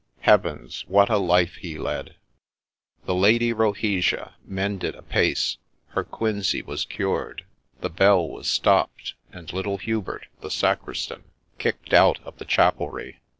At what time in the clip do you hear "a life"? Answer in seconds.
1.11-1.57